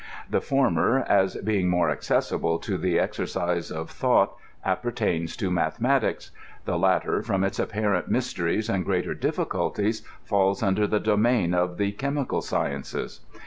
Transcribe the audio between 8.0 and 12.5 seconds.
mysteries and greater difficulties, falls under the domain of the chemical